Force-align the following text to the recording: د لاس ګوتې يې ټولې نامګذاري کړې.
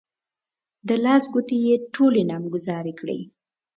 د 0.87 0.89
لاس 1.03 1.23
ګوتې 1.33 1.57
يې 1.65 1.75
ټولې 1.93 2.21
نامګذاري 2.29 2.93
کړې. 2.99 3.19